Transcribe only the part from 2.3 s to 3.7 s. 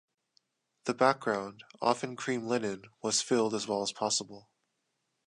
linen, was filled as